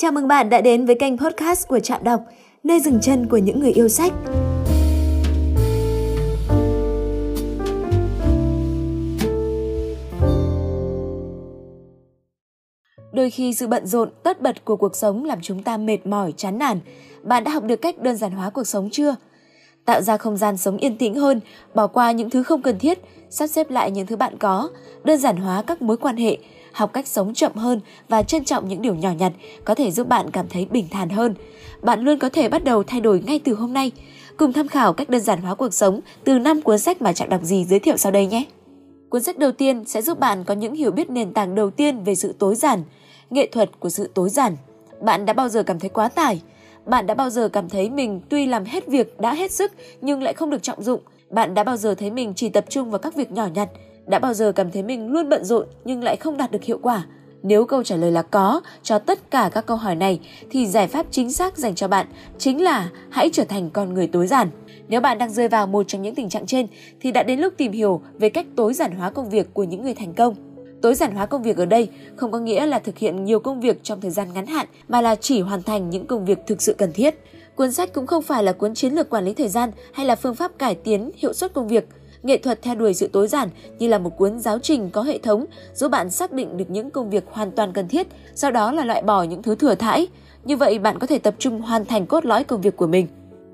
Chào 0.00 0.12
mừng 0.12 0.28
bạn 0.28 0.50
đã 0.50 0.60
đến 0.60 0.86
với 0.86 0.94
kênh 0.94 1.18
podcast 1.18 1.68
của 1.68 1.80
Trạm 1.80 2.04
Đọc, 2.04 2.20
nơi 2.64 2.80
dừng 2.80 3.00
chân 3.02 3.26
của 3.28 3.36
những 3.36 3.60
người 3.60 3.72
yêu 3.72 3.88
sách. 3.88 4.12
Đôi 13.12 13.30
khi 13.30 13.54
sự 13.54 13.66
bận 13.66 13.86
rộn, 13.86 14.10
tất 14.22 14.42
bật 14.42 14.64
của 14.64 14.76
cuộc 14.76 14.96
sống 14.96 15.24
làm 15.24 15.38
chúng 15.42 15.62
ta 15.62 15.76
mệt 15.76 16.06
mỏi, 16.06 16.32
chán 16.36 16.58
nản. 16.58 16.80
Bạn 17.22 17.44
đã 17.44 17.50
học 17.50 17.64
được 17.64 17.76
cách 17.76 17.98
đơn 17.98 18.16
giản 18.16 18.32
hóa 18.32 18.50
cuộc 18.50 18.64
sống 18.64 18.88
chưa? 18.92 19.16
Tạo 19.84 20.02
ra 20.02 20.16
không 20.16 20.36
gian 20.36 20.56
sống 20.56 20.76
yên 20.76 20.98
tĩnh 20.98 21.14
hơn, 21.14 21.40
bỏ 21.74 21.86
qua 21.86 22.12
những 22.12 22.30
thứ 22.30 22.42
không 22.42 22.62
cần 22.62 22.78
thiết, 22.78 22.98
sắp 23.30 23.46
xếp 23.46 23.70
lại 23.70 23.90
những 23.90 24.06
thứ 24.06 24.16
bạn 24.16 24.38
có, 24.38 24.68
đơn 25.04 25.18
giản 25.18 25.36
hóa 25.36 25.62
các 25.62 25.82
mối 25.82 25.96
quan 25.96 26.16
hệ, 26.16 26.38
học 26.76 26.92
cách 26.92 27.06
sống 27.06 27.34
chậm 27.34 27.52
hơn 27.54 27.80
và 28.08 28.22
trân 28.22 28.44
trọng 28.44 28.68
những 28.68 28.82
điều 28.82 28.94
nhỏ 28.94 29.10
nhặt 29.18 29.32
có 29.64 29.74
thể 29.74 29.90
giúp 29.90 30.08
bạn 30.08 30.30
cảm 30.30 30.48
thấy 30.48 30.66
bình 30.70 30.88
thản 30.90 31.08
hơn. 31.08 31.34
Bạn 31.82 32.00
luôn 32.00 32.18
có 32.18 32.28
thể 32.28 32.48
bắt 32.48 32.64
đầu 32.64 32.82
thay 32.82 33.00
đổi 33.00 33.22
ngay 33.26 33.38
từ 33.38 33.54
hôm 33.54 33.72
nay. 33.72 33.92
Cùng 34.36 34.52
tham 34.52 34.68
khảo 34.68 34.92
cách 34.92 35.08
đơn 35.08 35.20
giản 35.20 35.40
hóa 35.42 35.54
cuộc 35.54 35.74
sống 35.74 36.00
từ 36.24 36.38
5 36.38 36.62
cuốn 36.62 36.78
sách 36.78 37.02
mà 37.02 37.12
Trạng 37.12 37.28
đọc 37.28 37.40
gì 37.42 37.64
giới 37.64 37.78
thiệu 37.78 37.96
sau 37.96 38.12
đây 38.12 38.26
nhé. 38.26 38.44
Cuốn 39.10 39.22
sách 39.22 39.38
đầu 39.38 39.52
tiên 39.52 39.84
sẽ 39.84 40.02
giúp 40.02 40.18
bạn 40.18 40.44
có 40.44 40.54
những 40.54 40.74
hiểu 40.74 40.90
biết 40.90 41.10
nền 41.10 41.32
tảng 41.32 41.54
đầu 41.54 41.70
tiên 41.70 42.04
về 42.04 42.14
sự 42.14 42.34
tối 42.38 42.54
giản, 42.54 42.82
nghệ 43.30 43.48
thuật 43.52 43.70
của 43.80 43.88
sự 43.88 44.10
tối 44.14 44.28
giản. 44.30 44.56
Bạn 45.00 45.26
đã 45.26 45.32
bao 45.32 45.48
giờ 45.48 45.62
cảm 45.62 45.78
thấy 45.78 45.90
quá 45.90 46.08
tải? 46.08 46.42
Bạn 46.86 47.06
đã 47.06 47.14
bao 47.14 47.30
giờ 47.30 47.48
cảm 47.48 47.68
thấy 47.68 47.90
mình 47.90 48.20
tuy 48.28 48.46
làm 48.46 48.64
hết 48.64 48.86
việc 48.86 49.20
đã 49.20 49.34
hết 49.34 49.52
sức 49.52 49.72
nhưng 50.00 50.22
lại 50.22 50.32
không 50.32 50.50
được 50.50 50.62
trọng 50.62 50.82
dụng? 50.82 51.00
Bạn 51.30 51.54
đã 51.54 51.64
bao 51.64 51.76
giờ 51.76 51.94
thấy 51.94 52.10
mình 52.10 52.32
chỉ 52.36 52.48
tập 52.48 52.64
trung 52.68 52.90
vào 52.90 52.98
các 52.98 53.14
việc 53.14 53.32
nhỏ 53.32 53.48
nhặt 53.54 53.68
đã 54.06 54.18
bao 54.18 54.34
giờ 54.34 54.52
cảm 54.52 54.70
thấy 54.70 54.82
mình 54.82 55.08
luôn 55.08 55.28
bận 55.28 55.44
rộn 55.44 55.66
nhưng 55.84 56.04
lại 56.04 56.16
không 56.16 56.36
đạt 56.36 56.50
được 56.50 56.62
hiệu 56.62 56.78
quả? 56.82 57.06
Nếu 57.42 57.64
câu 57.64 57.82
trả 57.82 57.96
lời 57.96 58.12
là 58.12 58.22
có 58.22 58.60
cho 58.82 58.98
tất 58.98 59.30
cả 59.30 59.50
các 59.54 59.66
câu 59.66 59.76
hỏi 59.76 59.94
này, 59.94 60.20
thì 60.50 60.66
giải 60.66 60.88
pháp 60.88 61.06
chính 61.10 61.32
xác 61.32 61.58
dành 61.58 61.74
cho 61.74 61.88
bạn 61.88 62.06
chính 62.38 62.62
là 62.62 62.90
hãy 63.10 63.30
trở 63.32 63.44
thành 63.44 63.70
con 63.70 63.94
người 63.94 64.06
tối 64.06 64.26
giản. 64.26 64.48
Nếu 64.88 65.00
bạn 65.00 65.18
đang 65.18 65.32
rơi 65.32 65.48
vào 65.48 65.66
một 65.66 65.88
trong 65.88 66.02
những 66.02 66.14
tình 66.14 66.28
trạng 66.28 66.46
trên, 66.46 66.66
thì 67.00 67.12
đã 67.12 67.22
đến 67.22 67.40
lúc 67.40 67.54
tìm 67.56 67.72
hiểu 67.72 68.00
về 68.18 68.28
cách 68.28 68.46
tối 68.56 68.74
giản 68.74 68.92
hóa 68.92 69.10
công 69.10 69.30
việc 69.30 69.54
của 69.54 69.64
những 69.64 69.82
người 69.82 69.94
thành 69.94 70.14
công. 70.14 70.34
Tối 70.82 70.94
giản 70.94 71.14
hóa 71.14 71.26
công 71.26 71.42
việc 71.42 71.56
ở 71.56 71.66
đây 71.66 71.88
không 72.16 72.32
có 72.32 72.38
nghĩa 72.38 72.66
là 72.66 72.78
thực 72.78 72.98
hiện 72.98 73.24
nhiều 73.24 73.40
công 73.40 73.60
việc 73.60 73.82
trong 73.82 74.00
thời 74.00 74.10
gian 74.10 74.28
ngắn 74.34 74.46
hạn, 74.46 74.66
mà 74.88 75.00
là 75.00 75.14
chỉ 75.14 75.40
hoàn 75.40 75.62
thành 75.62 75.90
những 75.90 76.06
công 76.06 76.24
việc 76.24 76.38
thực 76.46 76.62
sự 76.62 76.74
cần 76.74 76.92
thiết. 76.92 77.14
Cuốn 77.56 77.72
sách 77.72 77.92
cũng 77.94 78.06
không 78.06 78.22
phải 78.22 78.42
là 78.42 78.52
cuốn 78.52 78.74
chiến 78.74 78.92
lược 78.92 79.10
quản 79.10 79.24
lý 79.24 79.34
thời 79.34 79.48
gian 79.48 79.70
hay 79.92 80.06
là 80.06 80.16
phương 80.16 80.34
pháp 80.34 80.58
cải 80.58 80.74
tiến 80.74 81.10
hiệu 81.16 81.32
suất 81.32 81.52
công 81.52 81.68
việc 81.68 81.88
Nghệ 82.26 82.38
thuật 82.38 82.62
theo 82.62 82.74
đuổi 82.74 82.94
sự 82.94 83.08
tối 83.12 83.28
giản 83.28 83.48
như 83.78 83.88
là 83.88 83.98
một 83.98 84.16
cuốn 84.16 84.38
giáo 84.38 84.58
trình 84.58 84.90
có 84.90 85.02
hệ 85.02 85.18
thống 85.18 85.44
giúp 85.74 85.88
bạn 85.88 86.10
xác 86.10 86.32
định 86.32 86.56
được 86.56 86.70
những 86.70 86.90
công 86.90 87.10
việc 87.10 87.24
hoàn 87.30 87.50
toàn 87.50 87.72
cần 87.72 87.88
thiết, 87.88 88.06
sau 88.34 88.50
đó 88.50 88.72
là 88.72 88.84
loại 88.84 89.02
bỏ 89.02 89.22
những 89.22 89.42
thứ 89.42 89.54
thừa 89.54 89.74
thãi. 89.74 90.08
Như 90.44 90.56
vậy 90.56 90.78
bạn 90.78 90.98
có 90.98 91.06
thể 91.06 91.18
tập 91.18 91.34
trung 91.38 91.60
hoàn 91.60 91.84
thành 91.84 92.06
cốt 92.06 92.24
lõi 92.24 92.44
công 92.44 92.60
việc 92.60 92.76
của 92.76 92.86
mình. 92.86 93.06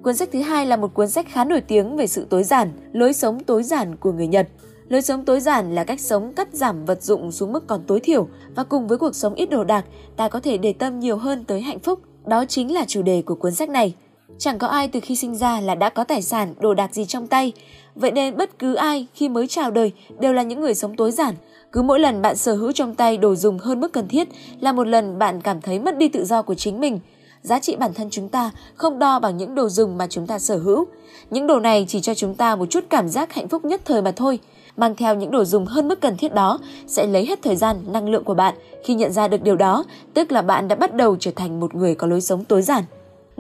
Cuốn 0.03 0.17
sách 0.17 0.29
thứ 0.33 0.41
hai 0.41 0.67
là 0.67 0.77
một 0.77 0.95
cuốn 0.95 1.09
sách 1.09 1.27
khá 1.29 1.45
nổi 1.45 1.61
tiếng 1.61 1.97
về 1.97 2.07
sự 2.07 2.27
tối 2.31 2.43
giản, 2.43 2.69
lối 2.93 3.13
sống 3.13 3.45
tối 3.45 3.63
giản 3.63 3.97
của 3.97 4.13
người 4.13 4.27
Nhật. 4.27 4.49
Lối 4.89 5.03
sống 5.03 5.25
tối 5.25 5.41
giản 5.41 5.75
là 5.75 5.85
cách 5.85 6.01
sống 6.01 6.33
cắt 6.33 6.49
giảm 6.53 6.85
vật 6.85 7.03
dụng 7.03 7.33
xuống 7.33 7.53
mức 7.53 7.67
còn 7.67 7.83
tối 7.87 8.01
thiểu 8.01 8.29
và 8.55 8.65
cùng 8.65 8.89
với 8.89 8.99
cuộc 8.99 9.15
sống 9.15 9.35
ít 9.35 9.47
đồ 9.47 9.65
đạc, 9.65 9.85
ta 10.17 10.29
có 10.29 10.41
thể 10.41 10.59
để 10.59 10.73
tâm 10.73 11.01
nhiều 11.01 11.17
hơn 11.17 11.45
tới 11.45 11.61
hạnh 11.61 11.79
phúc. 11.79 12.01
Đó 12.27 12.45
chính 12.45 12.75
là 12.75 12.85
chủ 12.89 13.03
đề 13.03 13.23
của 13.23 13.35
cuốn 13.35 13.55
sách 13.55 13.69
này. 13.69 13.95
Chẳng 14.43 14.59
có 14.59 14.67
ai 14.67 14.89
từ 14.89 15.01
khi 15.01 15.17
sinh 15.17 15.35
ra 15.35 15.61
là 15.61 15.75
đã 15.75 15.89
có 15.89 16.05
tài 16.05 16.23
sản, 16.23 16.55
đồ 16.61 16.75
đạc 16.75 16.95
gì 16.95 17.05
trong 17.05 17.27
tay. 17.27 17.53
Vậy 17.95 18.11
nên 18.11 18.37
bất 18.37 18.59
cứ 18.59 18.75
ai 18.75 19.07
khi 19.15 19.29
mới 19.29 19.47
chào 19.47 19.71
đời 19.71 19.93
đều 20.21 20.33
là 20.33 20.43
những 20.43 20.61
người 20.61 20.75
sống 20.75 20.97
tối 20.97 21.11
giản. 21.11 21.35
Cứ 21.73 21.83
mỗi 21.83 22.01
lần 22.01 22.23
bạn 22.23 22.37
sở 22.37 22.55
hữu 22.55 22.73
trong 22.73 22.95
tay 22.95 23.17
đồ 23.17 23.35
dùng 23.35 23.59
hơn 23.59 23.81
mức 23.81 23.93
cần 23.93 24.09
thiết 24.09 24.29
là 24.61 24.73
một 24.73 24.87
lần 24.87 25.19
bạn 25.19 25.41
cảm 25.41 25.61
thấy 25.61 25.79
mất 25.79 25.99
đi 25.99 26.09
tự 26.09 26.25
do 26.25 26.43
của 26.43 26.55
chính 26.55 26.81
mình. 26.81 27.01
Giá 27.43 27.59
trị 27.59 27.77
bản 27.77 27.95
thân 27.95 28.09
chúng 28.11 28.29
ta 28.29 28.51
không 28.75 28.99
đo 28.99 29.19
bằng 29.19 29.37
những 29.37 29.55
đồ 29.55 29.69
dùng 29.69 29.99
mà 29.99 30.07
chúng 30.07 30.27
ta 30.27 30.39
sở 30.39 30.57
hữu. 30.57 30.85
Những 31.31 31.47
đồ 31.47 31.61
này 31.61 31.85
chỉ 31.89 32.01
cho 32.01 32.15
chúng 32.15 32.35
ta 32.35 32.57
một 32.57 32.67
chút 32.71 32.85
cảm 32.91 33.09
giác 33.09 33.33
hạnh 33.33 33.49
phúc 33.49 33.65
nhất 33.65 33.81
thời 33.85 34.03
mà 34.03 34.13
thôi. 34.13 34.39
Mang 34.77 34.95
theo 34.95 35.15
những 35.15 35.31
đồ 35.31 35.45
dùng 35.45 35.67
hơn 35.67 35.89
mức 35.89 36.01
cần 36.01 36.17
thiết 36.17 36.35
đó 36.35 36.59
sẽ 36.87 37.07
lấy 37.07 37.27
hết 37.27 37.43
thời 37.43 37.57
gian, 37.57 37.77
năng 37.87 38.09
lượng 38.09 38.25
của 38.25 38.35
bạn. 38.35 38.55
Khi 38.85 38.95
nhận 38.95 39.13
ra 39.13 39.29
được 39.29 39.43
điều 39.43 39.57
đó, 39.57 39.85
tức 40.15 40.33
là 40.33 40.43
bạn 40.43 40.69
đã 40.69 40.77
bắt 40.77 40.95
đầu 40.95 41.17
trở 41.21 41.31
thành 41.37 41.61
một 41.61 41.75
người 41.75 41.95
có 41.95 42.07
lối 42.07 42.21
sống 42.21 42.45
tối 42.45 42.63
giản. 42.63 42.85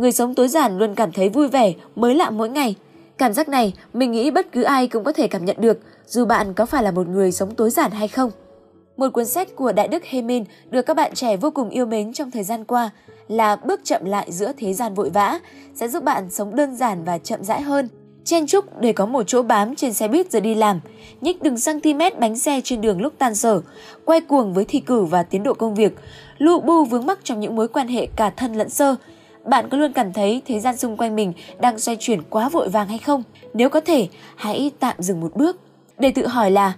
Người 0.02 0.12
sống 0.12 0.34
tối 0.34 0.48
giản 0.48 0.78
luôn 0.78 0.94
cảm 0.94 1.12
thấy 1.12 1.28
vui 1.28 1.48
vẻ, 1.48 1.72
mới 1.96 2.14
lạ 2.14 2.30
mỗi 2.30 2.48
ngày. 2.48 2.74
Cảm 3.18 3.32
giác 3.32 3.48
này, 3.48 3.74
mình 3.92 4.12
nghĩ 4.12 4.30
bất 4.30 4.52
cứ 4.52 4.62
ai 4.62 4.88
cũng 4.88 5.04
có 5.04 5.12
thể 5.12 5.28
cảm 5.28 5.44
nhận 5.44 5.56
được, 5.60 5.78
dù 6.06 6.24
bạn 6.24 6.54
có 6.54 6.66
phải 6.66 6.82
là 6.82 6.90
một 6.90 7.08
người 7.08 7.32
sống 7.32 7.54
tối 7.54 7.70
giản 7.70 7.90
hay 7.90 8.08
không. 8.08 8.30
Một 8.96 9.08
cuốn 9.12 9.26
sách 9.26 9.48
của 9.56 9.72
Đại 9.72 9.88
Đức 9.88 10.04
Hemin 10.04 10.44
được 10.70 10.82
các 10.82 10.94
bạn 10.94 11.14
trẻ 11.14 11.36
vô 11.36 11.50
cùng 11.50 11.68
yêu 11.68 11.86
mến 11.86 12.12
trong 12.12 12.30
thời 12.30 12.42
gian 12.42 12.64
qua 12.64 12.90
là 13.28 13.56
Bước 13.56 13.80
chậm 13.84 14.04
lại 14.04 14.32
giữa 14.32 14.52
thế 14.56 14.74
gian 14.74 14.94
vội 14.94 15.10
vã, 15.10 15.38
sẽ 15.74 15.88
giúp 15.88 16.04
bạn 16.04 16.30
sống 16.30 16.56
đơn 16.56 16.76
giản 16.76 17.04
và 17.04 17.18
chậm 17.18 17.44
rãi 17.44 17.62
hơn. 17.62 17.88
Chen 18.24 18.46
chúc 18.46 18.80
để 18.80 18.92
có 18.92 19.06
một 19.06 19.22
chỗ 19.26 19.42
bám 19.42 19.74
trên 19.74 19.92
xe 19.92 20.08
buýt 20.08 20.30
giờ 20.30 20.40
đi 20.40 20.54
làm, 20.54 20.80
nhích 21.20 21.40
từng 21.42 21.56
cm 21.64 22.20
bánh 22.20 22.38
xe 22.38 22.60
trên 22.64 22.80
đường 22.80 23.00
lúc 23.00 23.12
tan 23.18 23.34
sở, 23.34 23.60
quay 24.04 24.20
cuồng 24.20 24.54
với 24.54 24.64
thi 24.64 24.80
cử 24.80 25.04
và 25.04 25.22
tiến 25.22 25.42
độ 25.42 25.54
công 25.54 25.74
việc, 25.74 25.92
lụ 26.38 26.60
bu 26.60 26.84
vướng 26.84 27.06
mắc 27.06 27.18
trong 27.24 27.40
những 27.40 27.56
mối 27.56 27.68
quan 27.68 27.88
hệ 27.88 28.06
cả 28.16 28.30
thân 28.30 28.54
lẫn 28.54 28.68
sơ, 28.68 28.96
bạn 29.44 29.68
có 29.68 29.76
luôn 29.76 29.92
cảm 29.92 30.12
thấy 30.12 30.42
thế 30.46 30.60
gian 30.60 30.76
xung 30.76 30.96
quanh 30.96 31.16
mình 31.16 31.32
đang 31.60 31.78
xoay 31.78 31.96
chuyển 32.00 32.22
quá 32.22 32.48
vội 32.48 32.68
vàng 32.68 32.88
hay 32.88 32.98
không? 32.98 33.22
Nếu 33.54 33.68
có 33.68 33.80
thể, 33.80 34.08
hãy 34.36 34.70
tạm 34.80 34.96
dừng 34.98 35.20
một 35.20 35.36
bước 35.36 35.56
để 35.98 36.12
tự 36.14 36.26
hỏi 36.26 36.50
là 36.50 36.72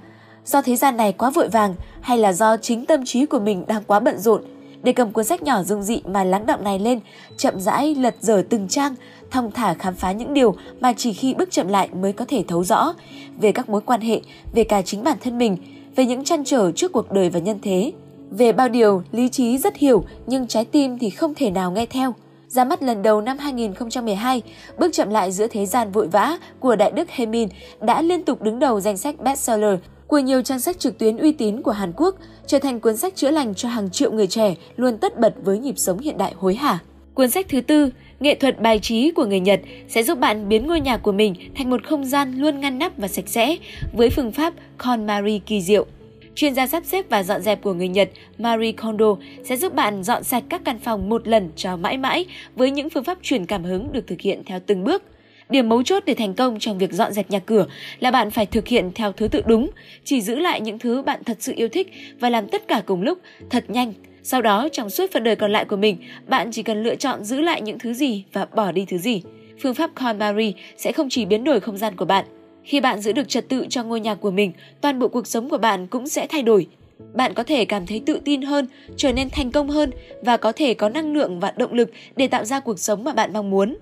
do 0.46 0.62
thế 0.62 0.76
gian 0.76 0.96
này 0.96 1.12
quá 1.12 1.30
vội 1.30 1.48
vàng 1.48 1.74
hay 2.00 2.18
là 2.18 2.32
do 2.32 2.56
chính 2.56 2.86
tâm 2.86 3.04
trí 3.04 3.26
của 3.26 3.40
mình 3.40 3.64
đang 3.66 3.82
quá 3.84 4.00
bận 4.00 4.18
rộn 4.18 4.42
để 4.82 4.92
cầm 4.92 5.12
cuốn 5.12 5.24
sách 5.24 5.42
nhỏ 5.42 5.62
dung 5.62 5.82
dị 5.82 6.00
mà 6.04 6.24
lắng 6.24 6.46
động 6.46 6.64
này 6.64 6.78
lên, 6.78 7.00
chậm 7.36 7.60
rãi 7.60 7.94
lật 7.94 8.14
dở 8.20 8.42
từng 8.50 8.68
trang, 8.68 8.94
thong 9.30 9.50
thả 9.50 9.74
khám 9.74 9.94
phá 9.94 10.12
những 10.12 10.34
điều 10.34 10.54
mà 10.80 10.92
chỉ 10.96 11.12
khi 11.12 11.34
bước 11.34 11.50
chậm 11.50 11.68
lại 11.68 11.88
mới 12.00 12.12
có 12.12 12.24
thể 12.28 12.44
thấu 12.48 12.64
rõ 12.64 12.94
về 13.40 13.52
các 13.52 13.68
mối 13.68 13.80
quan 13.80 14.00
hệ, 14.00 14.20
về 14.54 14.64
cả 14.64 14.82
chính 14.82 15.04
bản 15.04 15.16
thân 15.24 15.38
mình, 15.38 15.56
về 15.96 16.06
những 16.06 16.24
chăn 16.24 16.44
trở 16.44 16.72
trước 16.72 16.92
cuộc 16.92 17.12
đời 17.12 17.30
và 17.30 17.40
nhân 17.40 17.58
thế. 17.62 17.92
Về 18.30 18.52
bao 18.52 18.68
điều, 18.68 19.02
lý 19.12 19.28
trí 19.28 19.58
rất 19.58 19.76
hiểu 19.76 20.04
nhưng 20.26 20.46
trái 20.46 20.64
tim 20.64 20.98
thì 20.98 21.10
không 21.10 21.34
thể 21.34 21.50
nào 21.50 21.70
nghe 21.70 21.86
theo 21.86 22.14
ra 22.54 22.64
mắt 22.64 22.82
lần 22.82 23.02
đầu 23.02 23.20
năm 23.20 23.38
2012, 23.38 24.42
bước 24.78 24.92
chậm 24.92 25.10
lại 25.10 25.32
giữa 25.32 25.46
thế 25.46 25.66
gian 25.66 25.92
vội 25.92 26.06
vã 26.06 26.38
của 26.60 26.76
Đại 26.76 26.90
Đức 26.90 27.10
Hemin 27.10 27.48
đã 27.80 28.02
liên 28.02 28.24
tục 28.24 28.42
đứng 28.42 28.58
đầu 28.58 28.80
danh 28.80 28.96
sách 28.96 29.20
bestseller 29.20 29.78
của 30.06 30.18
nhiều 30.18 30.42
trang 30.42 30.60
sách 30.60 30.78
trực 30.78 30.98
tuyến 30.98 31.16
uy 31.16 31.32
tín 31.32 31.62
của 31.62 31.70
Hàn 31.70 31.92
Quốc, 31.96 32.14
trở 32.46 32.58
thành 32.58 32.80
cuốn 32.80 32.96
sách 32.96 33.16
chữa 33.16 33.30
lành 33.30 33.54
cho 33.54 33.68
hàng 33.68 33.90
triệu 33.90 34.12
người 34.12 34.26
trẻ 34.26 34.54
luôn 34.76 34.98
tất 34.98 35.20
bật 35.20 35.34
với 35.44 35.58
nhịp 35.58 35.78
sống 35.78 35.98
hiện 35.98 36.18
đại 36.18 36.34
hối 36.36 36.54
hả. 36.54 36.78
Cuốn 37.14 37.30
sách 37.30 37.46
thứ 37.48 37.60
tư, 37.60 37.90
Nghệ 38.20 38.34
thuật 38.34 38.60
bài 38.60 38.78
trí 38.78 39.10
của 39.10 39.24
người 39.24 39.40
Nhật 39.40 39.60
sẽ 39.88 40.02
giúp 40.02 40.18
bạn 40.18 40.48
biến 40.48 40.66
ngôi 40.66 40.80
nhà 40.80 40.96
của 40.96 41.12
mình 41.12 41.34
thành 41.54 41.70
một 41.70 41.84
không 41.84 42.04
gian 42.04 42.34
luôn 42.34 42.60
ngăn 42.60 42.78
nắp 42.78 42.98
và 42.98 43.08
sạch 43.08 43.28
sẽ 43.28 43.56
với 43.92 44.10
phương 44.10 44.32
pháp 44.32 44.54
KonMari 44.78 45.38
kỳ 45.38 45.60
diệu. 45.60 45.86
Chuyên 46.34 46.54
gia 46.54 46.66
sắp 46.66 46.84
xếp 46.84 47.04
và 47.08 47.22
dọn 47.22 47.42
dẹp 47.42 47.62
của 47.62 47.74
người 47.74 47.88
Nhật 47.88 48.10
Marie 48.38 48.72
Kondo 48.72 49.16
sẽ 49.44 49.56
giúp 49.56 49.74
bạn 49.74 50.02
dọn 50.02 50.24
sạch 50.24 50.44
các 50.48 50.60
căn 50.64 50.78
phòng 50.78 51.08
một 51.08 51.28
lần 51.28 51.50
cho 51.56 51.76
mãi 51.76 51.98
mãi 51.98 52.26
với 52.56 52.70
những 52.70 52.90
phương 52.90 53.04
pháp 53.04 53.18
truyền 53.22 53.46
cảm 53.46 53.64
hứng 53.64 53.92
được 53.92 54.06
thực 54.06 54.20
hiện 54.20 54.42
theo 54.46 54.60
từng 54.66 54.84
bước. 54.84 55.02
Điểm 55.50 55.68
mấu 55.68 55.82
chốt 55.82 56.02
để 56.06 56.14
thành 56.14 56.34
công 56.34 56.58
trong 56.58 56.78
việc 56.78 56.92
dọn 56.92 57.12
dẹp 57.12 57.30
nhà 57.30 57.38
cửa 57.38 57.66
là 58.00 58.10
bạn 58.10 58.30
phải 58.30 58.46
thực 58.46 58.68
hiện 58.68 58.90
theo 58.94 59.12
thứ 59.12 59.28
tự 59.28 59.42
đúng, 59.46 59.70
chỉ 60.04 60.20
giữ 60.20 60.38
lại 60.38 60.60
những 60.60 60.78
thứ 60.78 61.02
bạn 61.02 61.24
thật 61.24 61.36
sự 61.40 61.52
yêu 61.56 61.68
thích 61.68 61.92
và 62.20 62.30
làm 62.30 62.48
tất 62.48 62.68
cả 62.68 62.82
cùng 62.86 63.02
lúc, 63.02 63.18
thật 63.50 63.64
nhanh. 63.68 63.92
Sau 64.22 64.42
đó, 64.42 64.68
trong 64.72 64.90
suốt 64.90 65.10
phần 65.12 65.24
đời 65.24 65.36
còn 65.36 65.52
lại 65.52 65.64
của 65.64 65.76
mình, 65.76 65.96
bạn 66.28 66.50
chỉ 66.52 66.62
cần 66.62 66.82
lựa 66.82 66.94
chọn 66.94 67.24
giữ 67.24 67.40
lại 67.40 67.62
những 67.62 67.78
thứ 67.78 67.92
gì 67.92 68.24
và 68.32 68.44
bỏ 68.44 68.72
đi 68.72 68.84
thứ 68.88 68.98
gì. 68.98 69.22
Phương 69.62 69.74
pháp 69.74 69.90
KonMari 69.94 70.54
sẽ 70.76 70.92
không 70.92 71.08
chỉ 71.10 71.26
biến 71.26 71.44
đổi 71.44 71.60
không 71.60 71.76
gian 71.76 71.96
của 71.96 72.04
bạn, 72.04 72.24
khi 72.64 72.80
bạn 72.80 73.00
giữ 73.00 73.12
được 73.12 73.28
trật 73.28 73.48
tự 73.48 73.66
cho 73.70 73.82
ngôi 73.82 74.00
nhà 74.00 74.14
của 74.14 74.30
mình, 74.30 74.52
toàn 74.80 74.98
bộ 74.98 75.08
cuộc 75.08 75.26
sống 75.26 75.48
của 75.48 75.58
bạn 75.58 75.86
cũng 75.86 76.08
sẽ 76.08 76.26
thay 76.26 76.42
đổi. 76.42 76.66
Bạn 77.14 77.34
có 77.34 77.42
thể 77.42 77.64
cảm 77.64 77.86
thấy 77.86 78.02
tự 78.06 78.20
tin 78.24 78.42
hơn, 78.42 78.66
trở 78.96 79.12
nên 79.12 79.30
thành 79.30 79.50
công 79.50 79.70
hơn 79.70 79.90
và 80.22 80.36
có 80.36 80.52
thể 80.52 80.74
có 80.74 80.88
năng 80.88 81.12
lượng 81.12 81.40
và 81.40 81.52
động 81.56 81.72
lực 81.72 81.90
để 82.16 82.26
tạo 82.26 82.44
ra 82.44 82.60
cuộc 82.60 82.78
sống 82.78 83.04
mà 83.04 83.12
bạn 83.12 83.32
mong 83.32 83.50
muốn. 83.50 83.76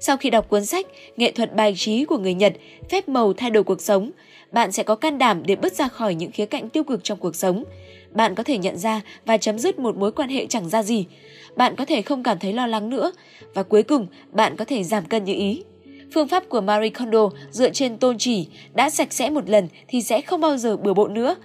Sau 0.00 0.16
khi 0.16 0.30
đọc 0.30 0.48
cuốn 0.48 0.66
sách 0.66 0.86
Nghệ 1.16 1.32
thuật 1.32 1.56
bài 1.56 1.74
trí 1.76 2.04
của 2.04 2.18
người 2.18 2.34
Nhật, 2.34 2.52
phép 2.90 3.08
màu 3.08 3.32
thay 3.32 3.50
đổi 3.50 3.64
cuộc 3.64 3.80
sống, 3.80 4.10
bạn 4.52 4.72
sẽ 4.72 4.82
có 4.82 4.94
can 4.94 5.18
đảm 5.18 5.42
để 5.46 5.56
bước 5.56 5.72
ra 5.72 5.88
khỏi 5.88 6.14
những 6.14 6.30
khía 6.30 6.46
cạnh 6.46 6.68
tiêu 6.68 6.84
cực 6.84 7.04
trong 7.04 7.18
cuộc 7.18 7.36
sống. 7.36 7.64
Bạn 8.12 8.34
có 8.34 8.42
thể 8.42 8.58
nhận 8.58 8.76
ra 8.76 9.00
và 9.26 9.36
chấm 9.36 9.58
dứt 9.58 9.78
một 9.78 9.96
mối 9.96 10.12
quan 10.12 10.28
hệ 10.28 10.46
chẳng 10.46 10.68
ra 10.68 10.82
gì. 10.82 11.06
Bạn 11.56 11.76
có 11.76 11.84
thể 11.84 12.02
không 12.02 12.22
cảm 12.22 12.38
thấy 12.38 12.52
lo 12.52 12.66
lắng 12.66 12.90
nữa 12.90 13.12
và 13.54 13.62
cuối 13.62 13.82
cùng 13.82 14.06
bạn 14.32 14.56
có 14.56 14.64
thể 14.64 14.84
giảm 14.84 15.04
cân 15.04 15.24
như 15.24 15.34
ý. 15.34 15.62
Phương 16.14 16.28
pháp 16.28 16.48
của 16.48 16.60
Marie 16.60 16.90
Kondo 16.90 17.30
dựa 17.50 17.70
trên 17.70 17.96
tôn 17.96 18.18
chỉ 18.18 18.48
đã 18.74 18.90
sạch 18.90 19.12
sẽ 19.12 19.30
một 19.30 19.48
lần 19.48 19.68
thì 19.88 20.02
sẽ 20.02 20.20
không 20.20 20.40
bao 20.40 20.56
giờ 20.56 20.76
bừa 20.76 20.94
bộn 20.94 21.14
nữa. 21.14 21.36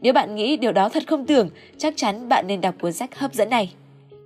Nếu 0.00 0.12
bạn 0.12 0.34
nghĩ 0.34 0.56
điều 0.56 0.72
đó 0.72 0.88
thật 0.88 1.02
không 1.06 1.26
tưởng, 1.26 1.48
chắc 1.78 1.94
chắn 1.96 2.28
bạn 2.28 2.46
nên 2.46 2.60
đọc 2.60 2.74
cuốn 2.80 2.92
sách 2.92 3.18
hấp 3.18 3.34
dẫn 3.34 3.50
này. 3.50 3.72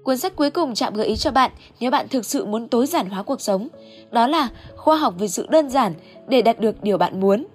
Cuốn 0.05 0.19
sách 0.19 0.37
cuối 0.37 0.50
cùng 0.50 0.75
chạm 0.75 0.94
gợi 0.94 1.06
ý 1.06 1.17
cho 1.17 1.31
bạn 1.31 1.50
nếu 1.81 1.91
bạn 1.91 2.08
thực 2.08 2.26
sự 2.26 2.44
muốn 2.44 2.69
tối 2.69 2.87
giản 2.87 3.06
hóa 3.06 3.23
cuộc 3.23 3.41
sống. 3.41 3.69
Đó 4.11 4.26
là 4.26 4.49
khoa 4.76 4.96
học 4.96 5.14
về 5.19 5.29
sự 5.29 5.46
đơn 5.50 5.70
giản 5.70 5.94
để 6.29 6.43
đạt 6.43 6.61
được 6.61 6.82
điều 6.82 6.99
bạn 6.99 7.20
muốn. 7.20 7.47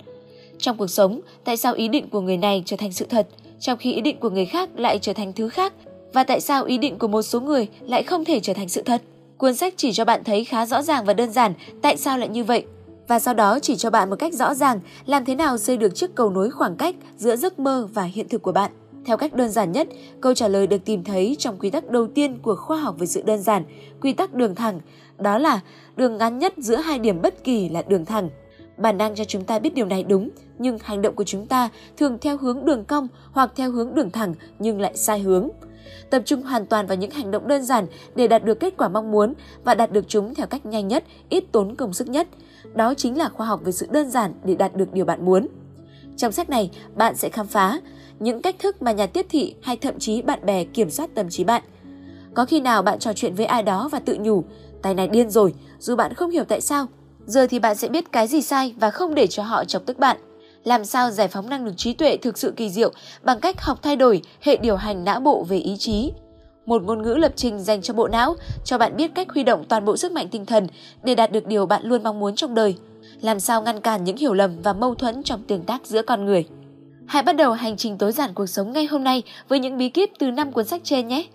Trong 0.60 0.78
cuộc 0.78 0.88
sống, 0.88 1.22
tại 1.44 1.58
sao 1.58 1.74
ý 1.74 1.88
định 1.88 2.10
của 2.10 2.22
người 2.22 2.38
này 2.38 2.64
trở 2.66 2.78
thành 2.78 2.92
sự 2.92 3.06
thật, 3.10 3.28
trong 3.60 3.78
khi 3.78 3.94
ý 3.94 4.02
định 4.02 4.20
của 4.20 4.30
người 4.30 4.46
khác 4.46 4.70
lại 4.76 5.00
trở 5.02 5.14
thành 5.14 5.34
thứ 5.34 5.50
khác? 5.50 5.74
Và 6.14 6.24
tại 6.24 6.42
sao 6.42 6.64
ý 6.64 6.78
định 6.78 7.00
của 7.00 7.08
một 7.08 7.22
số 7.22 7.40
người 7.40 7.68
lại 7.82 8.04
không 8.04 8.26
thể 8.26 8.40
trở 8.40 8.54
thành 8.54 8.70
sự 8.70 8.82
thật? 8.82 9.02
Cuốn 9.40 9.56
sách 9.56 9.74
chỉ 9.78 9.94
cho 9.94 10.06
bạn 10.06 10.24
thấy 10.24 10.44
khá 10.44 10.66
rõ 10.66 10.82
ràng 10.82 11.06
và 11.06 11.14
đơn 11.14 11.32
giản 11.32 11.54
tại 11.82 11.98
sao 11.98 12.18
lại 12.18 12.30
như 12.30 12.44
vậy. 12.44 12.66
Và 13.08 13.20
sau 13.20 13.34
đó 13.34 13.60
chỉ 13.60 13.76
cho 13.76 13.90
bạn 13.90 14.10
một 14.10 14.16
cách 14.20 14.34
rõ 14.34 14.54
ràng 14.54 14.80
làm 15.06 15.26
thế 15.26 15.36
nào 15.36 15.58
xây 15.58 15.78
được 15.78 15.96
chiếc 15.96 16.16
cầu 16.16 16.30
nối 16.30 16.52
khoảng 16.52 16.76
cách 16.76 16.96
giữa 17.18 17.36
giấc 17.36 17.60
mơ 17.60 17.88
và 17.94 18.04
hiện 18.04 18.30
thực 18.30 18.42
của 18.42 18.52
bạn. 18.52 18.72
Theo 19.06 19.18
cách 19.18 19.34
đơn 19.34 19.50
giản 19.50 19.72
nhất, 19.72 19.88
câu 20.22 20.34
trả 20.34 20.48
lời 20.48 20.68
được 20.68 20.86
tìm 20.86 21.04
thấy 21.04 21.36
trong 21.40 21.60
quy 21.60 21.70
tắc 21.70 21.90
đầu 21.90 22.08
tiên 22.08 22.38
của 22.42 22.56
khoa 22.56 22.78
học 22.78 22.96
về 23.00 23.08
sự 23.08 23.22
đơn 23.22 23.42
giản, 23.42 23.64
quy 24.02 24.14
tắc 24.14 24.34
đường 24.34 24.56
thẳng, 24.56 24.80
đó 25.18 25.38
là 25.38 25.60
đường 25.96 26.18
ngắn 26.18 26.40
nhất 26.40 26.54
giữa 26.58 26.76
hai 26.78 27.00
điểm 27.00 27.22
bất 27.22 27.44
kỳ 27.44 27.70
là 27.70 27.82
đường 27.82 28.06
thẳng. 28.06 28.30
Bản 28.78 28.98
năng 28.98 29.16
cho 29.16 29.24
chúng 29.24 29.44
ta 29.44 29.60
biết 29.60 29.74
điều 29.74 29.86
này 29.86 30.04
đúng, 30.04 30.30
nhưng 30.58 30.78
hành 30.84 31.02
động 31.02 31.16
của 31.16 31.24
chúng 31.24 31.46
ta 31.46 31.70
thường 31.98 32.18
theo 32.22 32.38
hướng 32.38 32.66
đường 32.66 32.86
cong 32.86 33.08
hoặc 33.32 33.52
theo 33.56 33.72
hướng 33.72 33.96
đường 33.96 34.12
thẳng 34.12 34.34
nhưng 34.60 34.82
lại 34.82 34.98
sai 34.98 35.20
hướng. 35.20 35.50
Tập 36.10 36.22
trung 36.26 36.42
hoàn 36.42 36.66
toàn 36.66 36.88
vào 36.88 36.98
những 36.98 37.12
hành 37.12 37.32
động 37.32 37.48
đơn 37.48 37.64
giản 37.64 37.88
để 38.16 38.28
đạt 38.28 38.44
được 38.44 38.60
kết 38.60 38.74
quả 38.78 38.90
mong 38.90 39.12
muốn 39.12 39.34
và 39.64 39.76
đạt 39.76 39.92
được 39.92 40.06
chúng 40.08 40.36
theo 40.36 40.48
cách 40.48 40.66
nhanh 40.66 40.88
nhất, 40.88 41.04
ít 41.30 41.44
tốn 41.52 41.76
công 41.76 41.94
sức 41.94 42.10
nhất. 42.10 42.28
Đó 42.74 42.94
chính 42.94 43.18
là 43.18 43.30
khoa 43.30 43.48
học 43.48 43.62
về 43.64 43.72
sự 43.72 43.88
đơn 43.92 44.10
giản 44.10 44.34
để 44.44 44.56
đạt 44.56 44.76
được 44.76 44.94
điều 44.94 45.06
bạn 45.06 45.26
muốn. 45.26 45.48
Trong 46.18 46.32
sách 46.32 46.50
này, 46.50 46.72
bạn 46.96 47.16
sẽ 47.16 47.30
khám 47.30 47.48
phá 47.48 47.80
những 48.20 48.42
cách 48.42 48.56
thức 48.60 48.82
mà 48.82 48.92
nhà 48.92 49.06
tiếp 49.06 49.26
thị 49.30 49.56
hay 49.62 49.78
thậm 49.78 50.00
chí 50.00 50.22
bạn 50.22 50.46
bè 50.46 50.64
kiểm 50.64 50.90
soát 50.90 51.10
tâm 51.16 51.30
trí 51.30 51.44
bạn. 51.44 51.64
Có 52.34 52.46
khi 52.46 52.62
nào 52.62 52.82
bạn 52.82 53.00
trò 53.00 53.14
chuyện 53.14 53.36
với 53.36 53.46
ai 53.46 53.64
đó 53.64 53.90
và 53.92 54.00
tự 54.00 54.18
nhủ, 54.20 54.44
tay 54.82 54.94
này 54.94 55.08
điên 55.08 55.30
rồi, 55.30 55.54
dù 55.80 55.96
bạn 55.96 56.14
không 56.14 56.30
hiểu 56.30 56.44
tại 56.44 56.62
sao. 56.62 56.86
Giờ 57.26 57.48
thì 57.48 57.60
bạn 57.60 57.76
sẽ 57.76 57.88
biết 57.88 58.12
cái 58.12 58.28
gì 58.28 58.42
sai 58.42 58.76
và 58.80 58.92
không 58.92 59.16
để 59.16 59.28
cho 59.28 59.44
họ 59.44 59.66
chọc 59.66 59.86
tức 59.86 60.00
bạn. 60.00 60.18
Làm 60.64 60.86
sao 60.86 61.12
giải 61.12 61.28
phóng 61.28 61.50
năng 61.50 61.66
lực 61.66 61.74
trí 61.78 61.94
tuệ 61.94 62.18
thực 62.18 62.38
sự 62.38 62.54
kỳ 62.56 62.70
diệu 62.70 62.92
bằng 63.24 63.40
cách 63.40 63.62
học 63.62 63.80
thay 63.82 63.96
đổi 63.96 64.22
hệ 64.42 64.58
điều 64.58 64.76
hành 64.76 65.04
não 65.04 65.20
bộ 65.20 65.44
về 65.44 65.58
ý 65.58 65.78
chí. 65.78 66.12
Một 66.66 66.84
ngôn 66.84 67.02
ngữ 67.02 67.14
lập 67.14 67.34
trình 67.36 67.60
dành 67.60 67.82
cho 67.82 67.94
bộ 67.94 68.08
não, 68.08 68.36
cho 68.66 68.78
bạn 68.78 68.96
biết 68.96 69.12
cách 69.16 69.28
huy 69.34 69.44
động 69.44 69.64
toàn 69.70 69.86
bộ 69.86 69.98
sức 69.98 70.12
mạnh 70.12 70.28
tinh 70.32 70.46
thần 70.46 70.68
để 71.04 71.16
đạt 71.16 71.32
được 71.32 71.48
điều 71.48 71.66
bạn 71.66 71.84
luôn 71.84 72.04
mong 72.04 72.20
muốn 72.20 72.36
trong 72.36 72.56
đời. 72.56 72.76
Làm 73.22 73.40
sao 73.40 73.62
ngăn 73.62 73.82
cản 73.82 74.04
những 74.04 74.18
hiểu 74.18 74.34
lầm 74.34 74.62
và 74.62 74.74
mâu 74.74 74.96
thuẫn 74.96 75.24
trong 75.24 75.44
tương 75.44 75.64
tác 75.64 75.86
giữa 75.86 76.02
con 76.02 76.26
người. 76.26 76.46
Hãy 77.06 77.24
bắt 77.24 77.36
đầu 77.36 77.52
hành 77.52 77.78
trình 77.78 77.98
tối 77.98 78.12
giản 78.12 78.34
cuộc 78.34 78.48
sống 78.48 78.74
ngay 78.74 78.86
hôm 78.86 79.04
nay 79.04 79.24
với 79.48 79.60
những 79.60 79.78
bí 79.78 79.90
kíp 79.90 80.10
từ 80.20 80.32
5 80.32 80.52
cuốn 80.52 80.66
sách 80.66 80.82
trên 80.84 81.08
nhé. 81.08 81.28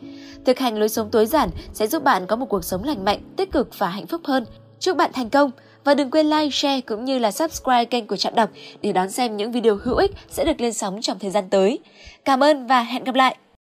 Thực 0.45 0.59
hành 0.59 0.79
lối 0.79 0.89
sống 0.89 1.11
tối 1.11 1.27
giản 1.27 1.51
sẽ 1.73 1.87
giúp 1.87 2.05
bạn 2.05 2.27
có 2.27 2.37
một 2.37 2.47
cuộc 2.47 2.65
sống 2.65 2.85
lành 2.85 3.05
mạnh, 3.05 3.21
tích 3.37 3.53
cực 3.53 3.79
và 3.79 3.89
hạnh 3.89 4.07
phúc 4.07 4.21
hơn. 4.25 4.45
Chúc 4.81 4.97
bạn 4.97 5.11
thành 5.13 5.31
công 5.31 5.51
và 5.85 5.95
đừng 5.95 6.11
quên 6.11 6.31
like, 6.31 6.51
share 6.51 6.81
cũng 6.81 7.05
như 7.05 7.19
là 7.19 7.31
subscribe 7.31 7.85
kênh 7.85 8.07
của 8.07 8.17
Trạm 8.17 8.35
Đọc 8.35 8.51
để 8.83 8.93
đón 8.93 9.11
xem 9.11 9.37
những 9.37 9.53
video 9.53 9.79
hữu 9.85 9.97
ích 9.97 10.11
sẽ 10.31 10.45
được 10.45 10.61
lên 10.61 10.73
sóng 10.73 11.01
trong 11.01 11.19
thời 11.19 11.31
gian 11.31 11.45
tới. 11.51 11.79
Cảm 12.25 12.45
ơn 12.45 12.67
và 12.67 12.83
hẹn 12.83 13.05
gặp 13.05 13.15
lại! 13.15 13.37